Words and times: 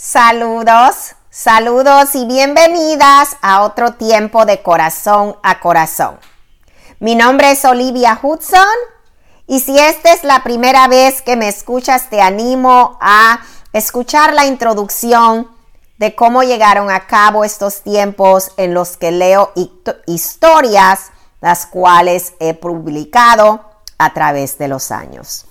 Saludos, 0.00 1.16
saludos 1.28 2.14
y 2.14 2.24
bienvenidas 2.24 3.30
a 3.42 3.62
otro 3.62 3.94
tiempo 3.94 4.46
de 4.46 4.62
corazón 4.62 5.36
a 5.42 5.58
corazón. 5.58 6.20
Mi 7.00 7.16
nombre 7.16 7.50
es 7.50 7.64
Olivia 7.64 8.16
Hudson 8.22 8.62
y 9.48 9.58
si 9.58 9.76
esta 9.76 10.12
es 10.12 10.22
la 10.22 10.44
primera 10.44 10.86
vez 10.86 11.20
que 11.20 11.34
me 11.34 11.48
escuchas, 11.48 12.10
te 12.10 12.20
animo 12.20 12.96
a 13.00 13.40
escuchar 13.72 14.34
la 14.34 14.46
introducción 14.46 15.50
de 15.96 16.14
cómo 16.14 16.44
llegaron 16.44 16.92
a 16.92 17.08
cabo 17.08 17.42
estos 17.42 17.82
tiempos 17.82 18.52
en 18.56 18.74
los 18.74 18.96
que 18.96 19.10
leo 19.10 19.52
historias, 20.06 21.10
las 21.40 21.66
cuales 21.66 22.34
he 22.38 22.54
publicado 22.54 23.64
a 23.98 24.14
través 24.14 24.58
de 24.58 24.68
los 24.68 24.92
años. 24.92 25.48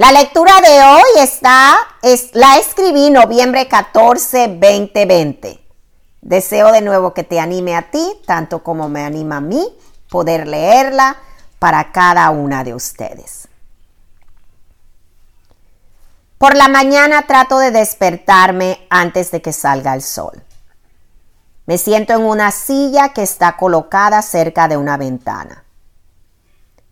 La 0.00 0.12
lectura 0.12 0.62
de 0.62 0.82
hoy 0.82 1.22
está, 1.22 1.76
es, 2.00 2.30
la 2.32 2.56
escribí 2.56 3.10
noviembre 3.10 3.68
14, 3.68 4.48
2020. 4.48 5.60
Deseo 6.22 6.72
de 6.72 6.80
nuevo 6.80 7.12
que 7.12 7.22
te 7.22 7.38
anime 7.38 7.76
a 7.76 7.90
ti, 7.90 8.18
tanto 8.24 8.62
como 8.62 8.88
me 8.88 9.04
anima 9.04 9.36
a 9.36 9.40
mí, 9.42 9.62
poder 10.08 10.48
leerla 10.48 11.18
para 11.58 11.92
cada 11.92 12.30
una 12.30 12.64
de 12.64 12.72
ustedes. 12.72 13.46
Por 16.38 16.56
la 16.56 16.68
mañana 16.68 17.26
trato 17.26 17.58
de 17.58 17.70
despertarme 17.70 18.86
antes 18.88 19.30
de 19.30 19.42
que 19.42 19.52
salga 19.52 19.92
el 19.92 20.00
sol. 20.00 20.42
Me 21.66 21.76
siento 21.76 22.14
en 22.14 22.22
una 22.22 22.52
silla 22.52 23.10
que 23.10 23.22
está 23.22 23.58
colocada 23.58 24.22
cerca 24.22 24.66
de 24.66 24.78
una 24.78 24.96
ventana. 24.96 25.64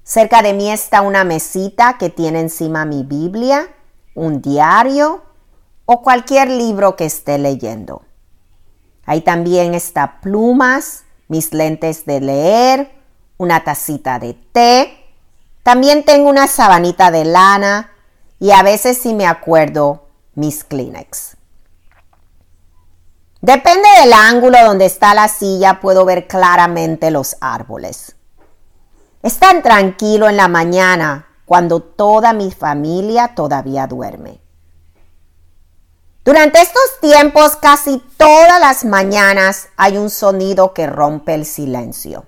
Cerca 0.08 0.40
de 0.40 0.54
mí 0.54 0.70
está 0.70 1.02
una 1.02 1.22
mesita 1.22 1.98
que 1.98 2.08
tiene 2.08 2.40
encima 2.40 2.86
mi 2.86 3.02
Biblia, 3.02 3.68
un 4.14 4.40
diario 4.40 5.22
o 5.84 6.00
cualquier 6.00 6.48
libro 6.48 6.96
que 6.96 7.04
esté 7.04 7.36
leyendo. 7.36 8.00
Ahí 9.04 9.20
también 9.20 9.74
está 9.74 10.20
plumas, 10.22 11.04
mis 11.28 11.52
lentes 11.52 12.06
de 12.06 12.22
leer, 12.22 12.90
una 13.36 13.64
tacita 13.64 14.18
de 14.18 14.32
té. 14.32 14.98
También 15.62 16.06
tengo 16.06 16.30
una 16.30 16.46
sabanita 16.46 17.10
de 17.10 17.26
lana 17.26 17.92
y 18.38 18.52
a 18.52 18.62
veces 18.62 18.96
si 18.96 19.12
me 19.12 19.26
acuerdo 19.26 20.08
mis 20.34 20.64
Kleenex. 20.64 21.36
Depende 23.42 23.86
del 24.00 24.14
ángulo 24.14 24.56
donde 24.64 24.86
está 24.86 25.12
la 25.12 25.28
silla, 25.28 25.80
puedo 25.80 26.06
ver 26.06 26.26
claramente 26.26 27.10
los 27.10 27.36
árboles. 27.42 28.14
Es 29.22 29.38
tan 29.38 29.62
tranquilo 29.62 30.28
en 30.28 30.36
la 30.36 30.48
mañana 30.48 31.26
cuando 31.44 31.80
toda 31.80 32.32
mi 32.32 32.52
familia 32.52 33.34
todavía 33.34 33.86
duerme. 33.86 34.40
Durante 36.24 36.60
estos 36.60 37.00
tiempos 37.00 37.56
casi 37.56 38.02
todas 38.16 38.60
las 38.60 38.84
mañanas 38.84 39.68
hay 39.76 39.96
un 39.96 40.10
sonido 40.10 40.74
que 40.74 40.86
rompe 40.86 41.34
el 41.34 41.46
silencio. 41.46 42.26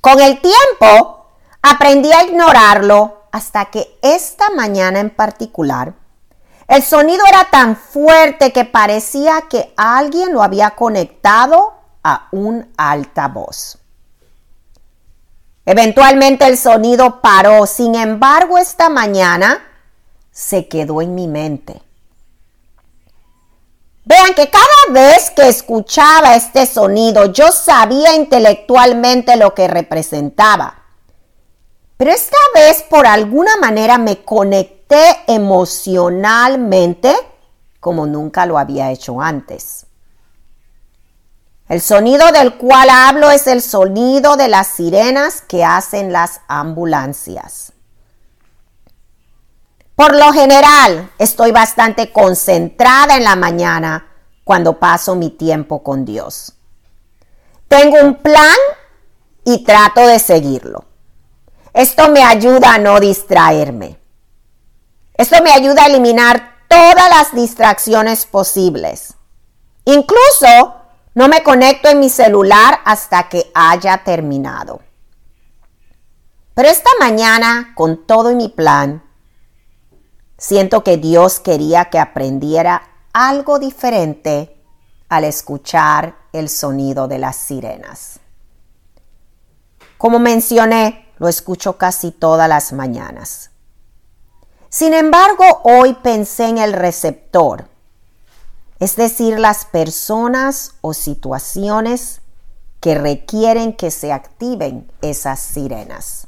Con 0.00 0.20
el 0.20 0.40
tiempo 0.40 1.28
aprendí 1.62 2.10
a 2.12 2.24
ignorarlo 2.24 3.24
hasta 3.30 3.66
que 3.66 3.98
esta 4.02 4.50
mañana 4.50 5.00
en 5.00 5.10
particular 5.10 5.94
el 6.66 6.82
sonido 6.82 7.24
era 7.28 7.50
tan 7.50 7.76
fuerte 7.76 8.52
que 8.52 8.64
parecía 8.64 9.42
que 9.50 9.74
alguien 9.76 10.32
lo 10.32 10.42
había 10.42 10.70
conectado 10.70 11.74
a 12.02 12.28
un 12.32 12.72
altavoz. 12.78 13.83
Eventualmente 15.66 16.46
el 16.46 16.58
sonido 16.58 17.20
paró, 17.20 17.66
sin 17.66 17.94
embargo 17.94 18.58
esta 18.58 18.88
mañana 18.88 19.66
se 20.30 20.68
quedó 20.68 21.00
en 21.00 21.14
mi 21.14 21.26
mente. 21.26 21.80
Vean 24.04 24.34
que 24.34 24.50
cada 24.50 24.92
vez 24.92 25.30
que 25.30 25.48
escuchaba 25.48 26.34
este 26.34 26.66
sonido 26.66 27.32
yo 27.32 27.50
sabía 27.50 28.14
intelectualmente 28.14 29.36
lo 29.36 29.54
que 29.54 29.66
representaba. 29.66 30.82
Pero 31.96 32.10
esta 32.10 32.36
vez 32.54 32.82
por 32.82 33.06
alguna 33.06 33.56
manera 33.56 33.96
me 33.96 34.22
conecté 34.22 35.22
emocionalmente 35.26 37.16
como 37.80 38.06
nunca 38.06 38.44
lo 38.46 38.58
había 38.58 38.90
hecho 38.90 39.20
antes. 39.20 39.86
El 41.68 41.80
sonido 41.80 42.30
del 42.32 42.56
cual 42.56 42.90
hablo 42.90 43.30
es 43.30 43.46
el 43.46 43.62
sonido 43.62 44.36
de 44.36 44.48
las 44.48 44.66
sirenas 44.66 45.40
que 45.40 45.64
hacen 45.64 46.12
las 46.12 46.42
ambulancias. 46.46 47.72
Por 49.96 50.14
lo 50.14 50.32
general, 50.32 51.10
estoy 51.18 51.52
bastante 51.52 52.12
concentrada 52.12 53.16
en 53.16 53.24
la 53.24 53.36
mañana 53.36 54.08
cuando 54.44 54.78
paso 54.78 55.14
mi 55.14 55.30
tiempo 55.30 55.82
con 55.82 56.04
Dios. 56.04 56.52
Tengo 57.68 57.98
un 58.00 58.16
plan 58.16 58.56
y 59.44 59.64
trato 59.64 60.06
de 60.06 60.18
seguirlo. 60.18 60.84
Esto 61.72 62.10
me 62.10 62.22
ayuda 62.22 62.74
a 62.74 62.78
no 62.78 63.00
distraerme. 63.00 63.98
Esto 65.14 65.42
me 65.42 65.52
ayuda 65.52 65.84
a 65.84 65.86
eliminar 65.86 66.56
todas 66.68 67.08
las 67.08 67.34
distracciones 67.34 68.26
posibles. 68.26 69.14
Incluso 69.84 70.83
no 71.14 71.28
me 71.28 71.42
conecto 71.42 71.88
en 71.88 72.00
mi 72.00 72.10
celular 72.10 72.80
hasta 72.84 73.28
que 73.28 73.50
haya 73.54 74.02
terminado. 74.04 74.80
Pero 76.54 76.68
esta 76.68 76.90
mañana, 76.98 77.72
con 77.74 78.06
todo 78.06 78.34
mi 78.34 78.48
plan, 78.48 79.02
siento 80.36 80.82
que 80.82 80.96
Dios 80.96 81.40
quería 81.40 81.86
que 81.86 81.98
aprendiera 81.98 82.82
algo 83.12 83.58
diferente 83.58 84.60
al 85.08 85.24
escuchar 85.24 86.16
el 86.32 86.48
sonido 86.48 87.06
de 87.06 87.18
las 87.18 87.36
sirenas. 87.36 88.18
Como 89.96 90.18
mencioné, 90.18 91.12
lo 91.18 91.28
escucho 91.28 91.78
casi 91.78 92.10
todas 92.10 92.48
las 92.48 92.72
mañanas. 92.72 93.50
Sin 94.68 94.92
embargo, 94.92 95.44
hoy 95.62 95.94
pensé 96.02 96.48
en 96.48 96.58
el 96.58 96.72
receptor 96.72 97.68
es 98.84 98.96
decir, 98.96 99.38
las 99.38 99.64
personas 99.64 100.74
o 100.82 100.92
situaciones 100.92 102.20
que 102.80 102.94
requieren 102.94 103.72
que 103.72 103.90
se 103.90 104.12
activen 104.12 104.92
esas 105.00 105.40
sirenas. 105.40 106.26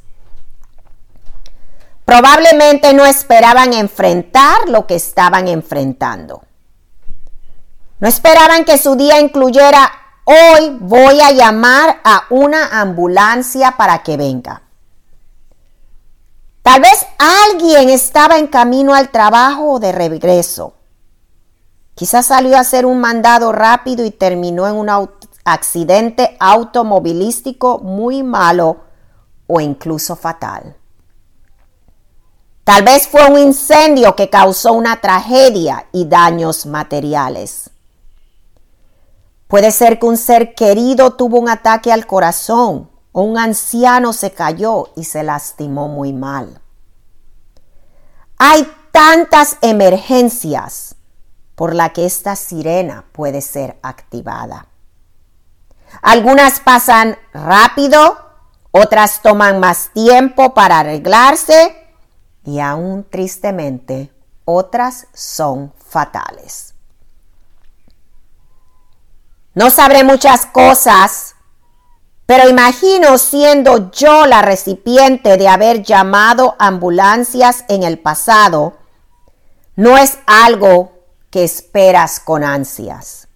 Probablemente 2.07 2.95
no 2.95 3.05
esperaban 3.05 3.75
enfrentar 3.75 4.71
lo 4.71 4.87
que 4.87 4.95
estaban 4.95 5.49
enfrentando. 5.49 6.45
No 8.01 8.09
esperaban 8.09 8.65
que 8.65 8.79
su 8.79 8.97
día 8.97 9.21
incluyera, 9.21 9.93
hoy 10.25 10.79
voy 10.81 11.21
a 11.21 11.33
llamar 11.33 12.01
a 12.05 12.25
una 12.31 12.81
ambulancia 12.81 13.73
para 13.73 14.03
que 14.03 14.17
venga. 14.17 14.63
Tal 16.63 16.81
vez 16.81 17.07
alguien 17.19 17.91
estaba 17.91 18.39
en 18.39 18.47
camino 18.47 18.95
al 18.95 19.11
trabajo 19.11 19.73
o 19.73 19.79
de 19.79 19.93
regreso. 19.93 20.76
Quizás 21.97 22.27
salió 22.27 22.59
a 22.59 22.61
hacer 22.61 22.85
un 22.85 23.01
mandado 23.01 23.53
rápido 23.53 24.05
y 24.05 24.11
terminó 24.11 24.69
en 24.69 24.75
un 24.75 25.09
accidente 25.45 26.37
automovilístico 26.39 27.79
muy 27.79 28.23
malo 28.23 28.83
o 29.47 29.63
incluso 29.63 30.15
fatal. 30.15 30.77
Tal 32.65 32.83
vez 32.85 33.09
fue 33.09 33.25
un 33.31 33.39
incendio 33.39 34.15
que 34.15 34.29
causó 34.29 34.75
una 34.75 35.01
tragedia 35.01 35.87
y 35.91 36.05
daños 36.05 36.67
materiales. 36.67 37.71
Puede 39.49 39.71
ser 39.71 39.99
que 39.99 40.05
un 40.05 40.19
ser 40.19 40.55
querido 40.55 41.15
tuvo 41.15 41.39
un 41.39 41.49
ataque 41.49 41.93
al 41.93 42.07
corazón 42.07 42.91
o 43.13 43.23
un 43.23 43.39
anciano 43.39 44.13
se 44.13 44.33
cayó 44.33 44.91
y 44.97 45.05
se 45.05 45.23
lastimó 45.23 45.89
muy 45.89 46.13
mal. 46.13 46.61
Hay 48.37 48.71
tantas 48.93 49.57
emergencias 49.63 50.96
por 51.57 51.75
la 51.75 51.93
que 51.93 52.07
esta 52.07 52.37
sirena 52.37 53.07
puede 53.11 53.41
ser 53.41 53.79
activada. 53.83 54.69
Algunas 56.03 56.61
pasan 56.61 57.19
rápido, 57.33 58.19
otras 58.71 59.23
toman 59.23 59.59
más 59.59 59.91
tiempo 59.93 60.55
para 60.55 60.81
arreglarse 60.81 61.77
y 62.45 62.61
aún 62.61 63.07
tristemente 63.11 64.13
otras 64.45 65.09
son 65.15 65.73
fatales. 65.89 66.75
No 69.55 69.71
sabré 69.71 70.05
muchas 70.05 70.45
cosas, 70.45 71.35
pero 72.27 72.49
imagino 72.49 73.17
siendo 73.17 73.91
yo 73.91 74.27
la 74.27 74.43
recipiente 74.43 75.39
de 75.39 75.49
haber 75.49 75.83
llamado 75.83 76.55
ambulancias 76.59 77.65
en 77.69 77.83
el 77.83 77.99
pasado, 77.99 78.75
no 79.75 79.97
es 79.97 80.19
algo 80.27 80.96
esperas 81.45 82.21
con 82.21 82.45
ansias. 82.45 83.29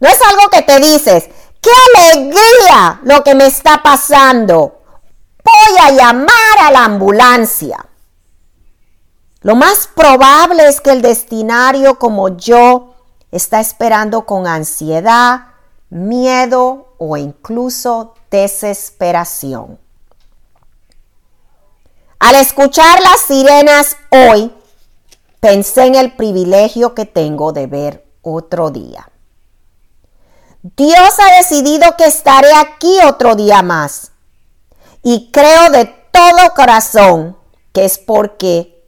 No 0.00 0.08
es 0.08 0.18
algo 0.22 0.48
que 0.50 0.62
te 0.62 0.78
dices, 0.80 1.28
qué 1.60 1.70
alegría 1.94 3.00
lo 3.02 3.22
que 3.22 3.34
me 3.34 3.46
está 3.46 3.82
pasando. 3.82 4.82
Voy 5.44 5.78
a 5.78 5.90
llamar 5.90 6.58
a 6.60 6.70
la 6.70 6.84
ambulancia. 6.84 7.86
Lo 9.42 9.54
más 9.56 9.88
probable 9.94 10.68
es 10.68 10.80
que 10.80 10.90
el 10.90 11.02
destinario 11.02 11.98
como 11.98 12.28
yo 12.36 12.94
está 13.30 13.60
esperando 13.60 14.26
con 14.26 14.46
ansiedad, 14.46 15.46
miedo 15.88 16.94
o 16.98 17.16
incluso 17.16 18.14
desesperación. 18.30 19.78
Al 22.18 22.34
escuchar 22.34 23.00
las 23.00 23.20
sirenas 23.22 23.96
hoy, 24.10 24.52
pensé 25.40 25.86
en 25.86 25.94
el 25.94 26.12
privilegio 26.14 26.94
que 26.94 27.06
tengo 27.06 27.52
de 27.52 27.66
ver 27.66 28.06
otro 28.22 28.70
día. 28.70 29.10
Dios 30.62 31.14
ha 31.18 31.36
decidido 31.38 31.96
que 31.96 32.04
estaré 32.04 32.52
aquí 32.54 32.98
otro 33.06 33.34
día 33.34 33.62
más. 33.62 34.12
Y 35.02 35.30
creo 35.32 35.70
de 35.70 35.86
todo 36.12 36.54
corazón 36.54 37.36
que 37.72 37.86
es 37.86 37.98
porque 37.98 38.84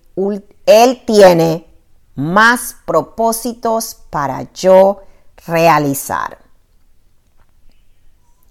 Él 0.67 1.03
tiene 1.07 1.67
más 2.15 2.77
propósitos 2.85 3.97
para 4.11 4.53
yo 4.53 5.01
realizar. 5.47 6.39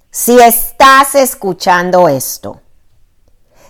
Si 0.10 0.40
estás 0.40 1.16
escuchando 1.16 2.10
esto, 2.10 2.62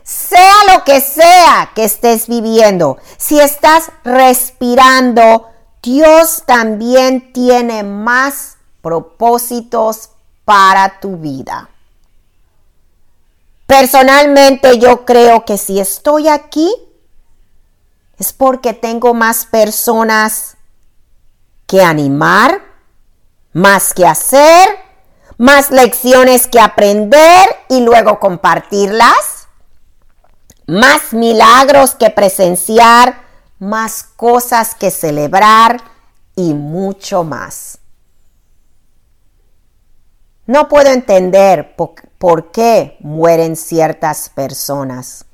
sea 0.04 0.54
lo 0.74 0.84
que 0.84 1.02
sea 1.02 1.72
que 1.76 1.84
estés 1.84 2.28
viviendo, 2.28 2.98
si 3.18 3.40
estás 3.40 3.92
respirando, 4.04 5.48
Dios 5.82 6.44
también 6.46 7.34
tiene 7.34 7.84
más 7.84 8.58
propósitos 8.82 10.10
para 10.46 11.00
tu 11.00 11.18
vida. 11.18 11.70
Personalmente 13.66 14.80
yo 14.80 15.06
creo 15.06 15.46
que 15.46 15.58
si 15.58 15.80
estoy 15.80 16.28
aquí 16.28 16.70
es 18.20 18.34
porque 18.34 18.74
tengo 18.74 19.14
más 19.14 19.46
personas 19.46 20.58
que 21.68 21.82
animar, 21.82 22.62
más 23.54 23.94
que 23.94 24.06
hacer, 24.06 24.68
más 25.38 25.72
lecciones 25.72 26.48
que 26.48 26.60
aprender 26.60 27.48
y 27.70 27.80
luego 27.80 28.20
compartirlas, 28.20 29.31
más 30.72 31.12
milagros 31.12 31.96
que 31.96 32.10
presenciar, 32.12 33.24
más 33.60 34.04
cosas 34.04 34.74
que 34.74 34.90
celebrar 34.90 35.82
y 36.34 36.54
mucho 36.54 37.26
más. 37.26 37.80
No 40.46 40.70
puedo 40.70 40.90
entender 40.90 41.76
por, 41.76 42.52
qué 42.54 42.96
mueren 43.02 43.58
ciertas 43.58 44.30
personas. 44.30 45.26